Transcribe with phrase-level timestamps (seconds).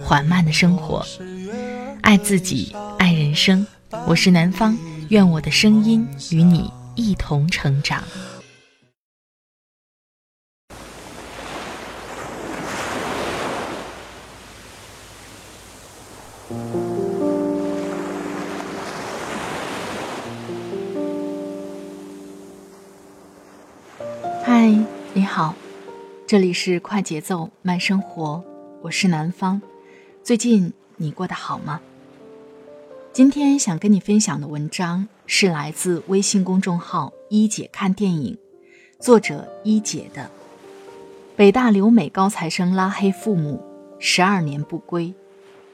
[0.00, 1.04] 缓慢的生活，
[2.02, 3.66] 爱自己，爱人生。
[4.06, 4.76] 我是南方，
[5.08, 8.02] 愿我的声音与你一同成长。
[24.44, 24.74] 嗨，
[25.12, 25.54] 你好，
[26.26, 28.42] 这里是快节奏慢生活，
[28.82, 29.60] 我是南方。
[30.22, 31.80] 最近你过得好吗？
[33.12, 38.36] 今天想跟你分享的文章是来自微信公众号“一姐看电影”，
[39.00, 40.30] 作者一姐的。
[41.34, 43.62] 北大留美高材生拉黑父母，
[43.98, 45.14] 十二年不归，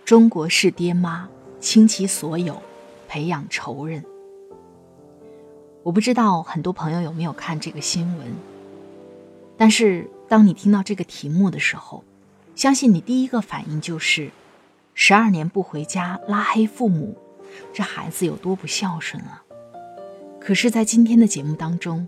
[0.04, 1.28] 中国式爹妈
[1.58, 2.62] 倾其所有
[3.08, 4.04] 培养仇人。
[5.82, 8.26] 我不知道很多朋友有没有看这个新闻，
[9.56, 12.04] 但是当你听到这个题目的时候，
[12.54, 14.30] 相信你第一个反应就是。
[14.96, 17.18] 十二年不回家，拉黑父母，
[17.72, 19.42] 这孩子有多不孝顺啊！
[20.40, 22.06] 可是，在今天的节目当中，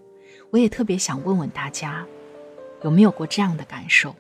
[0.51, 2.07] 我也特别想问问大家，
[2.85, 4.15] 有没有过这样的感受？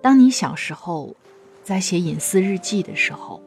[0.00, 1.16] 当你小时候
[1.64, 3.42] 在写隐私日记的时候，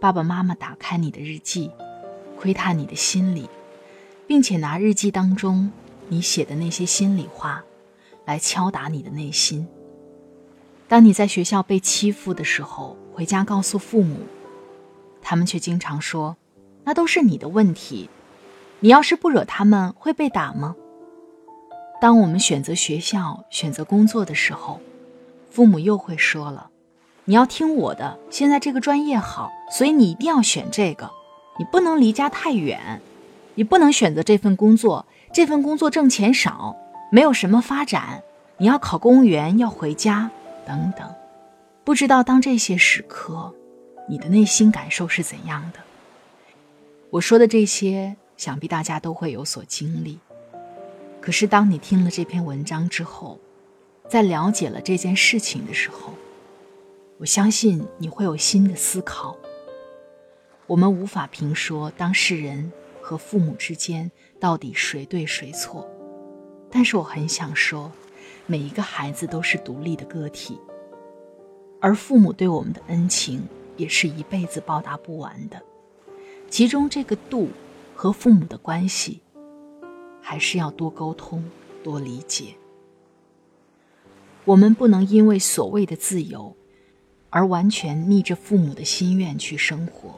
[0.00, 1.70] 爸爸妈妈打开你的日记，
[2.38, 3.46] 窥探你的心理，
[4.26, 5.70] 并且拿日记当中
[6.08, 7.62] 你写的那些心里话，
[8.24, 9.66] 来敲打你的内心。
[10.88, 14.16] 当你在学校被欺负的时候，回家告诉父母，
[15.22, 16.36] 他们却经常说
[16.84, 18.10] ：“那都是你的问题，
[18.80, 20.74] 你要是不惹他们，会被打吗？”
[22.00, 24.80] 当我们选择学校、选择工作的时候，
[25.50, 26.70] 父母又会说了
[27.26, 31.10] ：“你要听我的，现在这个专业好，所以你一定要选这个，
[31.58, 33.00] 你不能离家太远，
[33.54, 36.74] 你不能选择这份工作，这份工作挣钱少，
[37.10, 38.22] 没有什么发展，
[38.58, 40.30] 你要考公务员，要回家。”
[40.66, 41.12] 等等，
[41.82, 43.52] 不知道当这些时刻，
[44.08, 45.80] 你的内心感受是怎样的？
[47.10, 50.20] 我说的这些，想必大家都会有所经历。
[51.20, 53.40] 可是，当你听了这篇文章之后，
[54.08, 56.14] 在了解了这件事情的时候，
[57.18, 59.36] 我相信你会有新的思考。
[60.68, 62.70] 我们无法评说当事人
[63.02, 65.90] 和父母之间到底谁对谁错，
[66.70, 67.90] 但是我很想说。
[68.46, 70.58] 每一个孩子都是独立的个体，
[71.80, 75.62] 而父母对我们的恩情也是一辈子报答不完的。
[76.48, 77.50] 其中这个度
[77.94, 79.20] 和父母的关系，
[80.20, 81.48] 还是要多沟通、
[81.84, 82.54] 多理解。
[84.44, 86.56] 我们不能因为所谓的自由，
[87.28, 90.10] 而完全逆着父母的心愿去生活；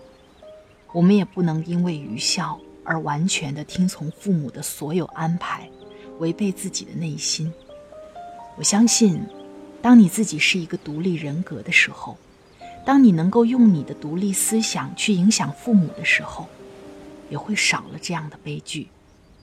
[0.94, 5.70] 我们也不能因为愚孝而完全的听从父母的所有安排，
[6.18, 7.52] 违背自己的内心。
[8.56, 9.20] 我相信，
[9.80, 12.16] 当你自己是一个独立人格的时候，
[12.84, 16.48] 当你能够用你的独立思想去影响父母的时候，
[17.30, 18.88] 也会少了这样的悲剧，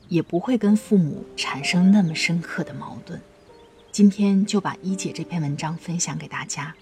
[0.08, 3.20] 也不会跟父母产生那么深刻的矛盾。
[3.92, 6.76] 今天就把一姐这篇文章分享给大家。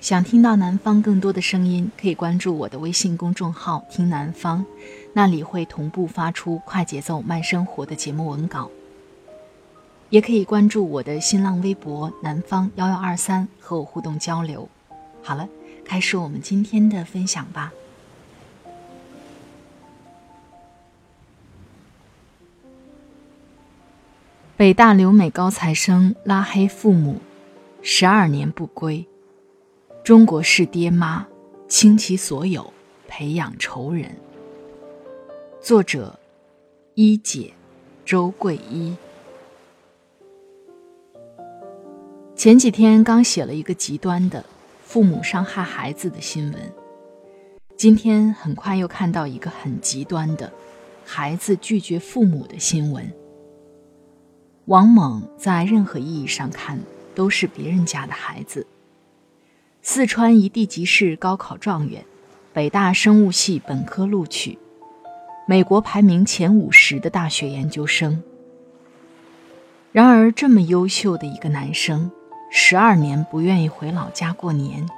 [0.00, 4.66] 想听到南方更多的声音，可以关注我的微信公众号“听南方”，
[5.12, 8.70] 那里会同步发出快节奏慢生活的节目文稿。
[10.10, 14.68] 也可以关注我的新浪微博“南方幺幺二三”和我互动交流。
[15.22, 15.48] 好了，
[15.84, 17.72] 开始我们今天的分享吧。
[24.54, 27.20] 北大留美高材生拉黑父母，
[27.82, 29.06] 十二年不归，
[30.04, 31.26] 中国式爹妈
[31.66, 32.72] 倾其所有
[33.08, 34.14] 培养仇人。
[35.62, 36.18] 作者：
[36.96, 37.52] 一姐
[38.04, 38.96] 周桂一。
[42.34, 44.44] 前几天刚写了一个极端的
[44.84, 46.72] 父母伤害孩子的新闻，
[47.76, 50.52] 今天很快又看到一个很极端的
[51.04, 53.08] 孩子拒绝父母的新闻。
[54.64, 56.80] 王猛在任何意义上看
[57.14, 58.66] 都是别人家的孩子。
[59.80, 62.04] 四川一地级市高考状元，
[62.52, 64.58] 北大生物系本科录取，
[65.52, 68.22] 美国排名前五十的大学研究生。
[69.92, 72.10] 然而这么优秀的一个男生。
[72.50, 74.88] 十二年不愿意回老家过年，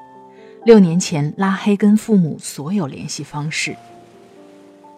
[0.65, 3.75] 六年前拉黑跟父母所有联系方式。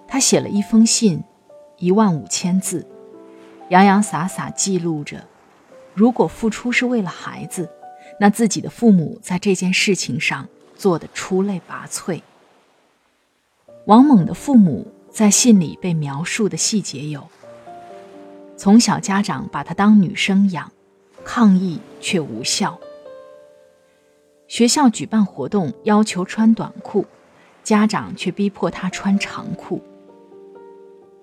[0.06, 1.24] 他写了一封信，
[1.78, 2.86] 一万五千字，
[3.70, 5.24] 洋洋洒洒记录着：
[5.94, 7.70] 如果付出是为了孩子，
[8.20, 12.20] 那自己的父母在这件事情上做得出类拔萃。
[13.86, 14.86] 王猛的父母
[15.16, 17.26] 在信里被描述的细节有：
[18.54, 20.70] 从小家长把她当女生养，
[21.24, 22.78] 抗议却无效；
[24.46, 27.06] 学校举办活动要求穿短裤，
[27.64, 29.82] 家长却逼迫她穿长裤。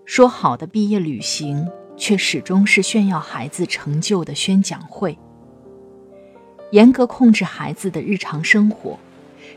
[0.05, 5.15] 说好的毕业旅行，却始终是炫耀孩子成就的宣讲会。
[6.71, 8.97] 严格控制孩子的日常生活，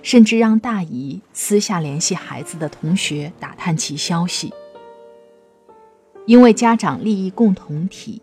[0.02, 4.52] 甚至让大姨私下联系孩子的同学打探其消息。
[6.26, 8.20] 因为家长利益共同体，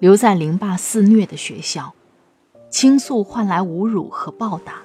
[0.00, 1.94] 留在零霸肆虐的学校，
[2.70, 4.82] 倾诉换来侮辱和暴打。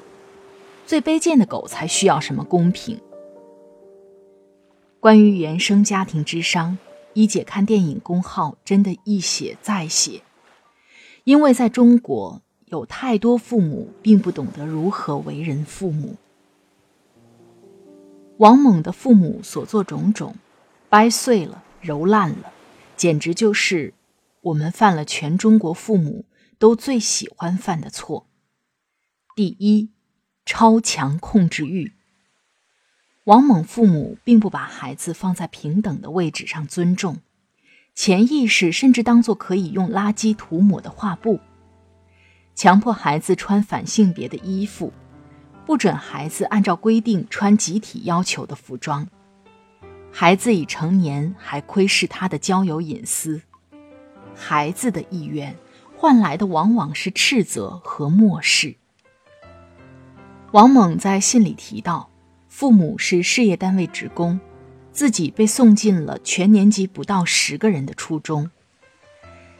[0.85, 2.99] 最卑贱的狗才需要什么公平？
[4.99, 6.77] 关于原生家庭之伤，
[7.13, 10.23] 一姐看电影公号真的一写再写，
[11.23, 16.15] 因为在中国有太多父母并不懂得如何为人父母。
[18.37, 20.35] 王猛的父母所做种种，
[20.87, 22.53] 掰碎了揉烂了，
[22.95, 23.93] 简直就是
[24.41, 26.25] 我们犯了全中国父母
[26.57, 28.27] 都最喜欢犯的错。
[29.35, 29.89] 第一，
[30.45, 31.93] 超强控制欲。
[33.25, 37.17] 王猛父母并不把孩子放在平等的位置上尊重，
[37.93, 41.39] 潜意识甚至当作可以用垃圾涂抹的画布，
[42.59, 44.91] 强迫孩子穿反性别的衣服，
[45.65, 49.07] 不准孩子按照规定穿集体要求的服装。
[50.11, 53.41] 孩子已成年，还窥视他的交友隐私。
[54.35, 55.55] 孩子的意愿
[55.95, 58.75] 换来的往往是斥责和漠视。
[60.51, 62.09] 王猛在信里提到。
[62.49, 64.37] 父母是事业单位职工，
[64.91, 68.51] 自己被送进了全年级不到十个人的初中。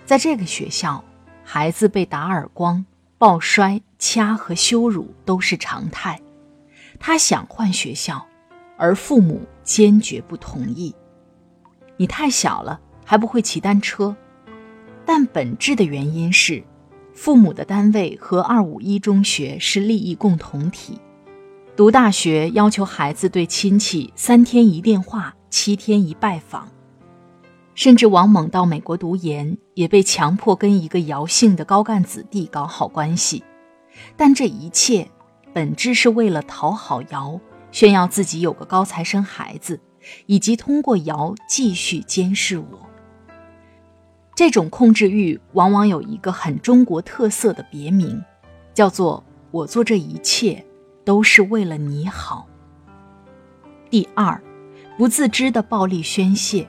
[0.06, 1.06] 在这个学校，
[1.52, 2.86] 孩子被打耳光、
[3.18, 6.22] 抱摔、掐和羞辱都是常态。
[7.00, 8.24] 他想换学校，
[8.78, 10.94] 而父母坚决不同意。
[11.98, 14.16] 你太小了，还不会骑单车。
[15.04, 16.64] 但本质的原因是，
[17.16, 21.00] 父母的单位和二五一中学是利益共同体。
[21.76, 26.70] 读大学要求孩子对亲戚三天一电话，七天一拜访，
[27.74, 33.42] 甚至王猛到美国读研也被强迫跟一个姚姓的高干子弟搞好关系，
[34.18, 35.10] 但这一切
[35.54, 37.40] 本质是为了讨好姚，
[37.72, 39.80] 炫耀自己有个高材生孩子，
[40.26, 42.90] 以及通过姚继续监视我。
[44.36, 48.22] 这种控制欲往往有一个很中国特色的别名，
[48.74, 50.66] 叫做“我做这一切”。
[51.06, 52.46] 都是为了你好。
[53.90, 54.40] 第二，
[54.96, 56.68] 不自知的暴力宣泄，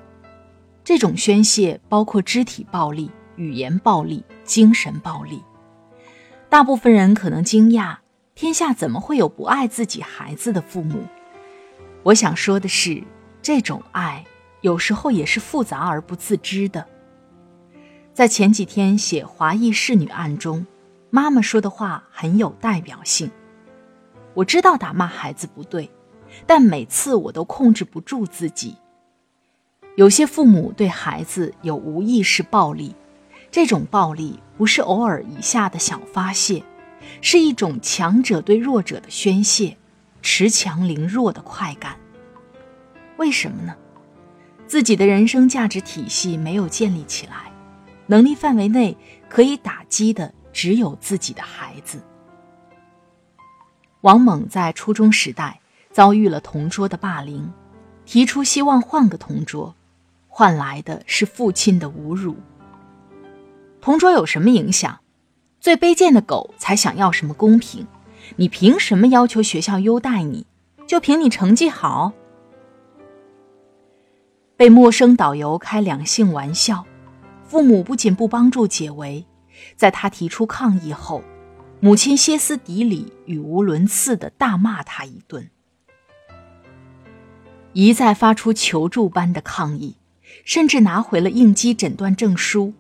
[0.82, 5.42] 这种宣泄包括肢体暴力、语言暴力、精神暴力。
[6.48, 7.98] 大部分人可能惊讶，
[8.34, 11.04] 天下怎么会有不爱自己孩子的父母？
[12.02, 13.02] 我想说的是，
[13.40, 14.24] 这种爱
[14.62, 16.86] 有时候也是复杂而不自知的。
[18.12, 20.66] 在前几天写华裔侍女案中，
[21.10, 23.30] 妈妈说的话很有代表性。
[24.34, 25.90] 我知道打骂孩子不对，
[26.46, 28.76] 但每次我都控制不住自己。
[29.96, 32.94] 有些父母对孩子有无意识暴力，
[33.50, 36.62] 这种暴力不是偶尔一下的小发泄，
[37.20, 39.76] 是一种强者对弱者的宣泄，
[40.22, 41.96] 恃强凌弱的快感。
[43.16, 43.74] 为什么呢？
[44.66, 47.52] 自己的人生价值体系没有建立起来，
[48.06, 48.96] 能力范围内
[49.28, 52.00] 可以打击的只有自己的孩子。
[54.02, 57.52] 王猛在初中时代遭遇了同桌的霸凌，
[58.06, 59.74] 提出希望换个同桌，
[60.40, 62.34] 换来的是父亲的侮辱。
[63.82, 65.00] 同桌有什么影响？
[65.60, 67.86] 最卑贱的狗才想要什么公平？
[68.36, 70.46] 你凭什么要求学校优待你？
[70.86, 72.14] 就凭你成绩好？
[74.56, 76.86] 被陌生导游开两性玩笑，
[77.44, 79.26] 父母不仅不帮助解围，
[79.76, 81.22] 在他提出抗议后。
[81.80, 85.50] 母亲歇斯底里、语无伦次的大骂他一顿，
[87.74, 89.96] 一再发出求助般的抗议，
[90.44, 92.72] 甚至拿回了应激诊断证书，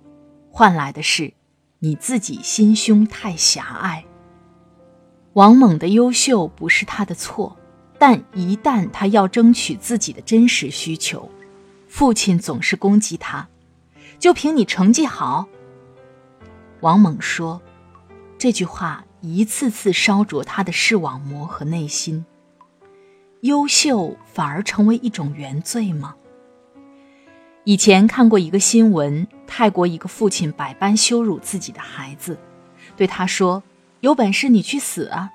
[0.50, 1.32] 换来的是
[1.78, 4.04] 你自己心胸太狭隘。
[5.34, 7.56] 王猛的优秀不是他的错，
[7.98, 11.30] 但一旦他要争取自己的真实需求，
[11.88, 13.48] 父亲总是攻击他，
[14.18, 15.46] 就凭你成绩好。
[16.80, 17.60] 王猛说。
[18.38, 22.24] 这句话一次次烧灼他的视网膜和内心。
[23.42, 26.14] 优秀反而成为一种原罪吗？
[27.64, 32.38] 以前看过一个新闻，泰国一个父亲百般羞辱自己的孩子，
[32.96, 33.62] 对他说
[34.00, 35.30] ：“有本事你去死啊！”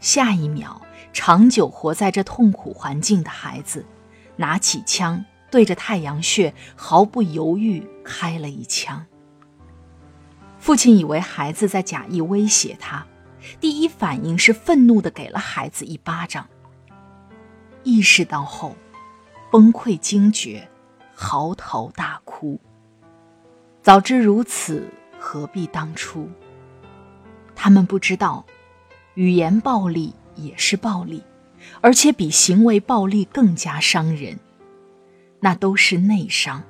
[0.00, 0.80] 下一秒，
[1.12, 3.84] 长久活在这痛苦环境的孩子，
[4.36, 9.04] 拿起枪对着太阳穴毫不犹豫开了一枪。
[10.58, 13.06] 父亲以为孩子在假意威胁他，
[13.60, 16.48] 第一反应是愤怒地给了孩子一巴掌。
[17.84, 18.74] 意识到后，
[19.52, 20.68] 崩溃惊觉，
[21.20, 22.60] 嚎啕大哭。
[23.82, 26.30] 早知如此，何必当初？
[27.56, 28.46] 他们不知道，
[29.14, 31.24] 语言暴力也是暴力，
[31.80, 34.38] 而且比行为暴力更加伤人。
[35.40, 36.62] 那都是内伤。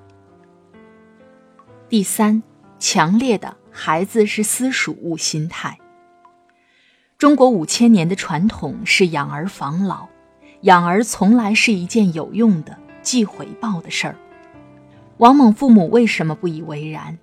[1.91, 2.43] 第三，
[2.79, 5.79] 强烈的孩子是私属物心态。
[7.19, 10.09] 中国五千年的传统是养儿防老。
[10.63, 14.17] 养儿从来是一件有用的、既回报的事儿。
[15.19, 17.19] 王猛父母为什么不以为然？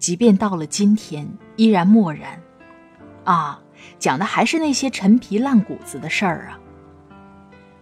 [0.00, 2.42] 即便到了今天，依然漠然。
[3.22, 3.60] 啊，
[4.00, 6.58] 讲的还是那些陈皮烂谷子的事儿啊。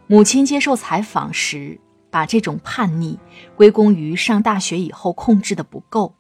[0.07, 3.19] 母亲接受采访时，把这种叛逆
[3.57, 6.15] 归功于上大学以后控制的不够。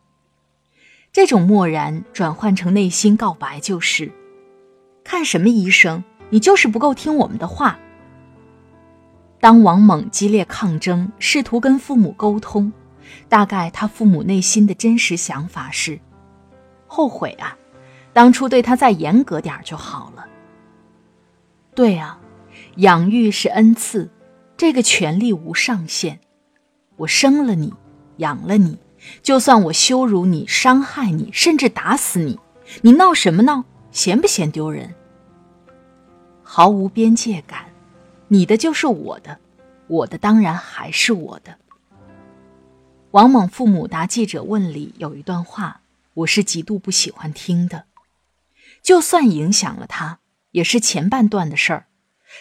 [1.13, 4.11] 这种漠然转换成内心告白，就是：
[5.05, 6.03] 看什么医生？
[6.31, 7.79] 你就是不够听我们的话。
[9.41, 12.73] 当王猛激烈抗争，试图跟父母沟通，
[13.29, 15.99] 大概他父母内心的真实想法是：
[16.87, 17.57] 后悔啊，
[18.13, 20.27] 当初对他再严格点就好了。
[21.75, 22.19] 对啊，
[22.77, 24.11] 养育是恩赐，
[24.57, 26.19] 这个权利无上限。
[26.97, 27.73] 我生了你，
[28.17, 28.79] 养了你，
[29.23, 32.39] 就算我羞辱你、伤害你，甚至打死你，
[32.83, 33.65] 你闹什么闹？
[33.93, 34.95] 嫌不嫌丢人？
[36.43, 37.67] 毫无边界感。
[38.31, 39.39] 你的就是我的，
[39.87, 41.57] 我的当然还是我的。
[43.19, 45.81] 王猛父母答记者问里有一段话，
[46.15, 47.87] 我是极度不喜欢听的。
[48.81, 50.21] 就算影响了他，
[50.53, 51.87] 也是前半段的事儿，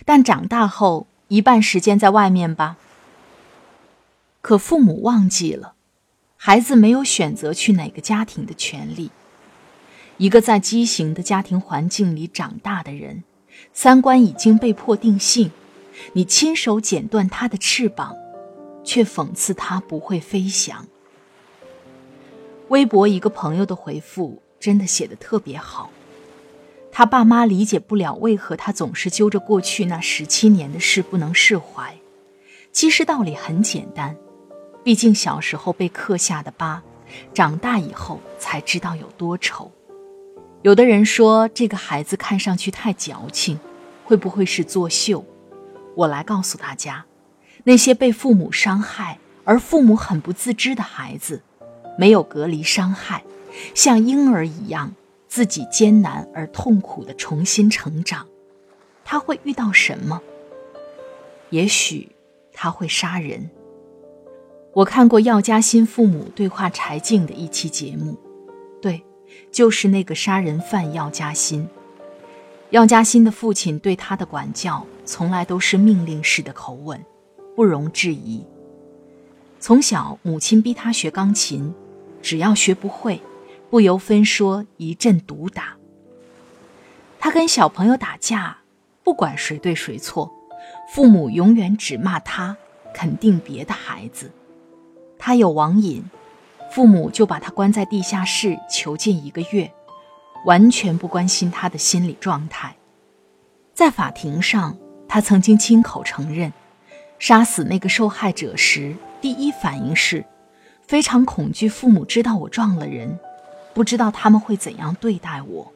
[0.06, 2.78] 但长大后一半时间在外面吧。
[4.42, 5.74] 可父母忘记了，
[6.36, 9.10] 孩子没有选择去哪个家庭的权利。
[10.18, 13.24] 一个在畸形的家庭环境里长大的人，
[13.74, 15.50] 三观已经被迫定性。
[16.14, 18.16] 你亲手剪断他的翅膀，
[18.88, 20.88] 却讽刺他不会飞翔。
[22.70, 25.90] 微博一个朋友的回复真的写的特别好，
[26.90, 31.98] 他爸妈理解不了为何他总是揪着过去那十七年的事不能释怀。
[32.72, 34.16] 其实道理很简单，
[34.86, 36.82] 毕竟小时候被刻下的疤，
[37.34, 39.70] 长大以后才知道有多丑。
[40.62, 43.60] 有的人说这个孩子看上去太矫情，
[44.06, 45.26] 会不会是作秀？
[45.96, 47.06] 我来告诉大家，
[47.68, 51.42] 那些被父母伤害而父母很不自知的孩子，
[51.98, 53.26] 没有隔离伤害，
[53.76, 54.94] 像婴儿一样
[55.28, 58.26] 自己艰难而痛苦的重新成长，
[59.04, 60.22] 他会遇到什么？
[61.50, 62.10] 也许
[62.54, 63.50] 他会杀人。
[64.72, 68.18] 我看过药家鑫父母对话柴静的一期节目，
[68.82, 69.04] 对，
[69.52, 71.68] 就是那个杀人犯药家鑫。
[72.70, 77.04] 药家鑫的父亲对他的管教从来都是命令式的口吻，
[77.58, 78.46] 不容置疑。
[79.60, 81.74] 从小，母亲逼他学钢琴，
[82.22, 83.20] 只要学不会，
[83.72, 85.76] 不由分说一阵毒打。
[87.18, 88.60] 他跟小朋友打架，
[89.04, 90.32] 不管谁对谁错，
[90.94, 92.56] 父母永远只骂他，
[92.94, 94.30] 肯定别的孩子。
[95.18, 96.04] 他有网瘾，
[96.72, 99.74] 父母就把他关在地下室囚禁一个月。
[100.46, 102.78] 完全不关心他的心理状态，
[103.74, 106.54] 在法庭上，他曾经亲口承认，
[107.20, 110.26] 杀死那个受害者时，第一反应是，
[110.88, 113.18] 非常恐惧父母知道我撞了人，
[113.74, 115.72] 不知道他们会怎样对待我，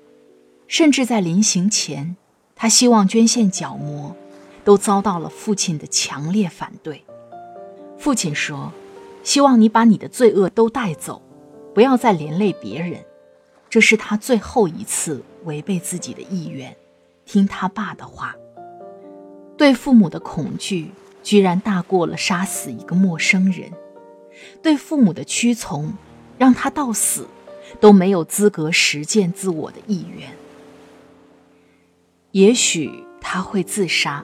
[0.67, 2.15] 甚至在临行前，
[2.55, 4.15] 他希望捐献角膜，
[4.63, 7.03] 都遭到了父亲的强烈反对。
[7.98, 8.71] 父亲说
[9.24, 11.21] ：“希望你把你的罪恶都带走，
[11.74, 13.03] 不要再连累别人。”
[13.69, 16.75] 这是他最后一次违背自己的意愿，
[17.25, 18.36] 听他爸的话。
[19.57, 20.91] 对父母的恐惧
[21.24, 23.72] 居然大过了杀死一个陌生人，
[24.62, 25.94] 对父母的屈从
[26.38, 27.28] 让他到死
[27.80, 30.30] 都没有资格实践自我的意愿。
[32.32, 34.24] 也许他会自杀。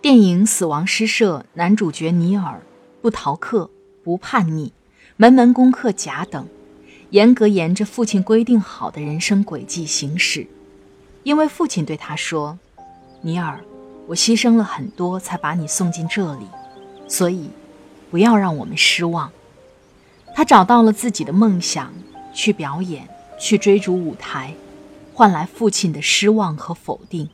[0.00, 2.60] 电影《死亡诗社》男主角尼尔
[3.02, 3.70] 不逃课，
[4.04, 4.72] 不叛逆，
[5.16, 6.46] 门门功课甲等。
[7.10, 10.46] 严格沿着父亲规定好的人生轨迹行驶，
[11.22, 12.58] 因为父亲对他说
[13.22, 13.60] ：“尼尔，
[14.06, 16.46] 我牺牲了很多才把你送进这里，
[17.08, 17.50] 所以
[18.10, 19.30] 不要让我们失望。”
[20.34, 21.92] 他找到了自己的梦想，
[22.34, 23.08] 去表演，
[23.40, 24.54] 去追逐舞台，
[25.14, 27.28] 换来父亲的失望和否定。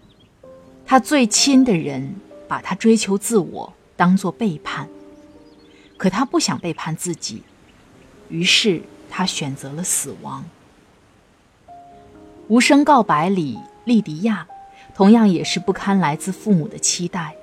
[0.87, 2.15] 他最亲的人
[2.47, 4.89] 把他追求自我当作背叛，
[5.97, 7.43] 可他不想背叛自己，
[8.29, 10.45] 于是他选择了死亡。
[12.49, 14.47] 无声告白里，莉迪亚
[14.95, 17.35] 同样也是不堪来自父母的期待，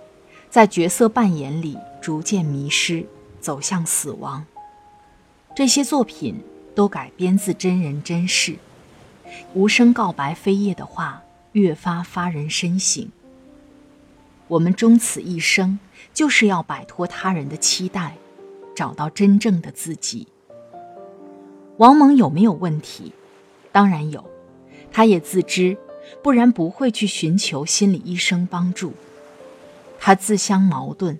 [0.50, 3.06] 在角色扮演里逐渐迷失，
[3.40, 4.46] 走向死亡。
[5.56, 6.36] 这些作品
[6.76, 8.56] 都改编自真人真事。
[9.54, 13.10] 无声告白飞叶的话越发发人深省。
[14.48, 15.80] 我们终此一生，
[16.14, 18.16] 就是要摆脱他人的期待，
[18.76, 20.28] 找到真正的自己。
[21.78, 23.14] 王蒙有没有问题？
[23.72, 24.24] 当然有，
[24.92, 25.78] 他也自知，
[26.22, 28.94] 不然不会去寻求心理医生帮助。
[30.00, 31.18] 他自相矛盾，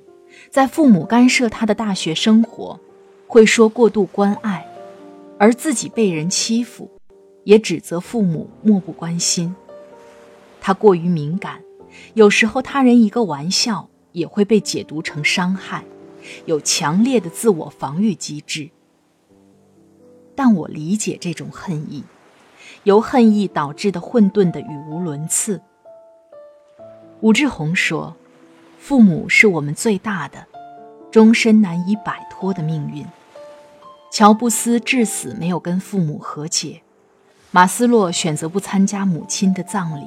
[0.50, 2.80] 在父母干涉他的大学生活，
[3.28, 4.66] 会说过度关爱，
[5.38, 6.90] 而自己被人欺负，
[7.44, 9.56] 也指责父母漠不关心。
[10.62, 11.62] 他过于敏感。
[12.14, 15.84] 有时候，他人一个玩笑也会被解读成伤害，
[16.46, 18.70] 有强烈的自我防御机制。
[20.36, 22.04] 但我理解这种恨意，
[22.84, 25.62] 由恨意导致的混沌的语无伦次。
[27.22, 28.16] 武志红说
[28.80, 30.46] ：“父母是我们最大的，
[31.12, 33.06] 终身难以摆脱的命运。”
[34.12, 36.82] 乔布斯至死没有跟父母和解，
[37.52, 40.06] 马斯洛选择不参加母亲的葬礼。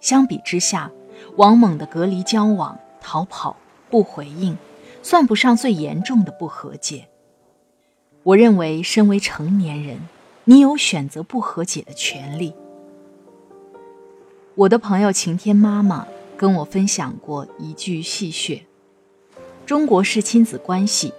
[0.00, 0.90] 相比之下，
[1.36, 3.56] 王猛的隔离交往、逃跑、
[3.88, 4.58] 不回应，
[5.02, 7.08] 算不上最严重的不和解。
[8.24, 10.00] 我认为，身为成年人，
[10.44, 12.52] 你有选择不和解的权利。
[14.54, 16.06] 我的朋友晴天妈妈
[16.36, 18.62] 跟我分享过一句戏谑：
[19.64, 21.14] 中国式亲子关系，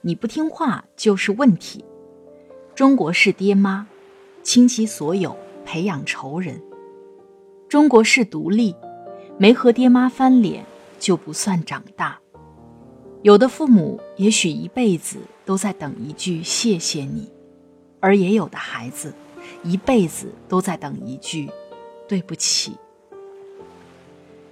[0.00, 1.84] 你不听话就是问题；
[2.74, 3.86] 中国式爹妈，
[4.42, 5.36] 倾其所有
[5.66, 6.60] 培养仇人。
[7.68, 8.74] 中国式独立，
[9.38, 10.64] 没和爹妈翻脸
[10.98, 12.18] 就不算长大。
[13.22, 17.30] 有的父母也许一辈子都在等一句谢谢你，
[18.00, 19.14] 而也有的孩子
[19.62, 21.50] 一辈子都在等一句
[22.08, 22.76] 对不起。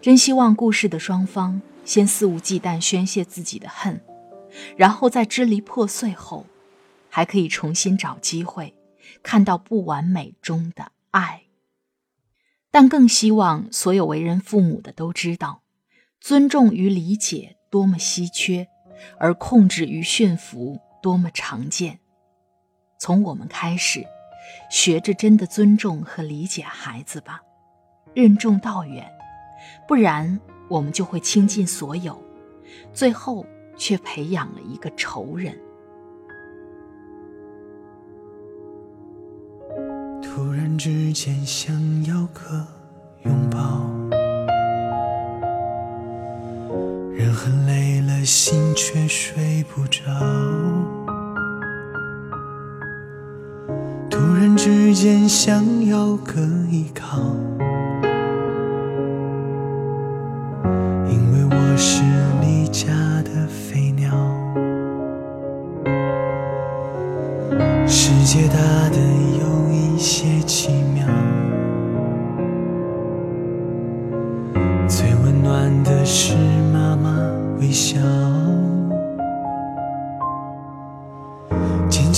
[0.01, 4.01] 真希望故事的双方先肆无忌惮宣泄自己的恨，
[4.77, 6.47] 然后在支离破碎后，
[7.11, 8.75] 还可以重新找机会
[9.23, 11.45] 看到不完美中的爱。
[12.71, 15.63] 但更希望所有为人父母的都知道，
[16.21, 18.69] 尊重与理解多么稀缺，
[19.19, 21.99] 而控制与驯服多么常见。
[22.99, 24.05] 从我们开始，
[24.71, 27.41] 学着真的尊重和理解孩子吧，
[28.13, 29.09] 任重道远。
[29.87, 32.21] 不然，我们就会倾尽所有，
[32.93, 35.57] 最后却培养了一个仇人。
[40.21, 42.67] 突然之间想要个
[43.23, 43.87] 拥抱，
[47.13, 50.05] 人很累了，心却睡不着。
[54.69, 57.19] 之间想要个依靠，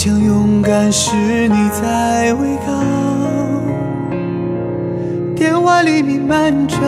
[0.03, 1.15] 强勇敢是
[1.47, 2.73] 你在位高，
[5.37, 6.79] 电话里弥漫着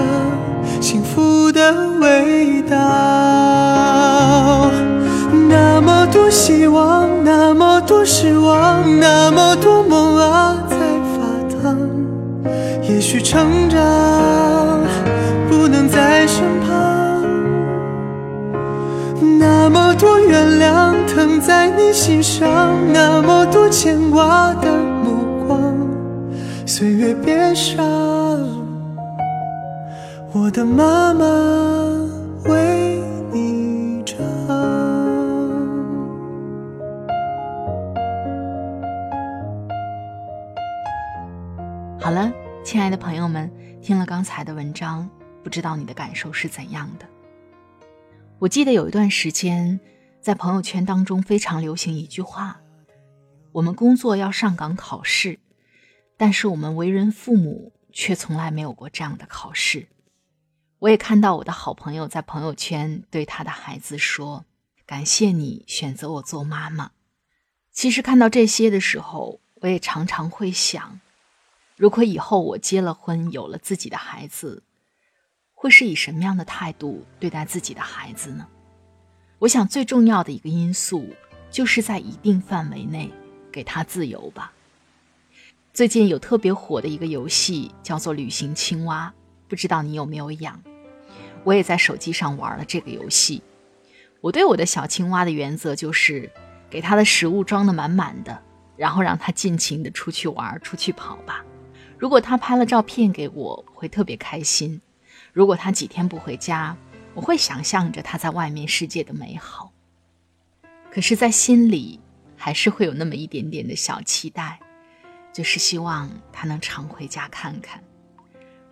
[0.81, 2.75] 幸福的味道，
[5.47, 10.65] 那么多希望，那么多失望，那么多梦啊。
[10.71, 10.77] 在
[11.13, 11.19] 发
[11.61, 11.77] 烫
[12.81, 13.79] 也许成长
[21.53, 24.73] 在你心上，那么多牵挂的
[25.05, 25.77] 目光，
[26.67, 27.77] 岁月别伤，
[30.33, 31.27] 我的妈妈
[32.47, 32.99] 为
[33.31, 34.17] 你唱。
[42.01, 42.33] 好了。
[42.65, 45.07] 亲爱的朋友们，听了刚才的文章，
[45.45, 47.05] 不知道你的感受是怎样的？
[48.39, 49.79] 我记得有一段时间，
[50.23, 52.61] 在朋友圈当中非常流行一句话，
[53.51, 55.41] 我们工作要上岗考试，
[56.17, 59.89] 但是我们为人父母却从来没有过这样的考试。
[60.79, 64.45] 我也看到我的好朋友在朋友圈对他的孩子说
[64.87, 66.93] ：“感谢你选择我做妈妈。”
[67.73, 71.01] 其实看到这些的时候，我也常常会想，
[71.77, 74.63] 如果以后我结了婚，有了自己的孩子，
[75.53, 78.47] 会是以什么样的态度对待自己的孩子呢？
[79.43, 81.05] 我想最重要的一个因素，
[81.51, 83.11] 就是在一定范围内
[83.51, 84.53] 给他自由吧。
[85.75, 89.13] 最近有特别火的一个游戏叫做《旅行青蛙》，
[89.51, 90.63] 不知道你有没有养？
[91.43, 93.43] 我也在手机上玩了这个游戏。
[94.21, 96.31] 我对我的小青蛙的原则就是，
[96.71, 98.41] 给它的食物装得满满的，
[98.77, 101.45] 然后让它尽情的出去玩、出去跑吧。
[101.99, 104.81] 如果它拍了照片给我，会特别开心；
[105.33, 106.77] 如果它几天不回家，
[107.15, 109.73] 我会想象着他在外面世界的美好。
[110.91, 112.01] 可是，在心里
[112.37, 114.59] 还是会有那么一点点的小期待，
[115.33, 117.83] 就是希望他能常回家看看。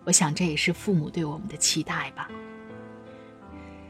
[0.03, 2.29] 我想这也是父母对我们的期待吧。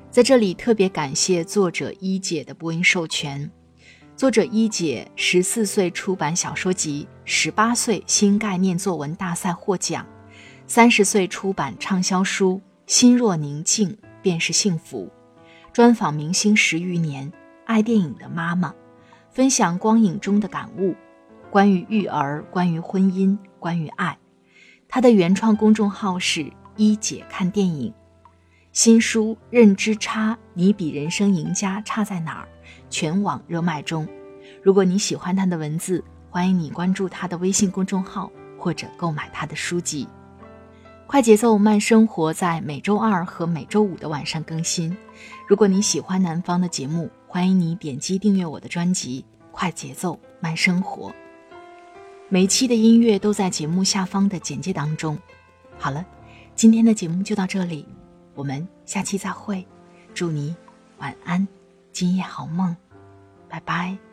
[0.10, 3.50] 在这里特别感谢作者一姐的播音授权。
[4.18, 10.06] 作者一姐十四岁出版小说集，十八岁新概念作文大赛获奖，
[10.68, 12.62] 三十岁出版畅销书
[12.92, 15.05] 《心若宁静便是幸福》，
[15.73, 17.31] 专访明星十余年，
[17.65, 18.73] 爱电影的妈妈，
[19.31, 20.95] 分享光影中的感悟，
[21.49, 24.17] 关于育儿，关于婚姻，关于爱。
[24.88, 27.93] 她的原创公众号是一姐看电影。
[28.73, 32.47] 新书《认知差》，你比人生赢家差在哪儿？
[32.89, 34.07] 全网热卖中。
[34.63, 40.07] 如果你喜欢他的文字，欢迎你关注他的微信公众号或者购买他的书籍。
[41.12, 44.95] 快节奏慢生活在每周二和每周五的晚上更新。
[45.45, 49.21] 如果你喜欢南方的节目，欢迎你点击订阅我的专辑
[49.52, 51.10] 《快节奏慢生活》。
[52.30, 55.19] 每期的音乐都在节目下方的简介当中。
[55.78, 56.06] 好了，
[56.56, 57.86] 今天的节目就到这里。
[58.34, 59.67] 我们下期再会，
[60.13, 60.56] 祝你
[61.00, 61.45] 晚安，
[61.91, 62.74] 今夜好梦，
[63.50, 64.11] 拜拜。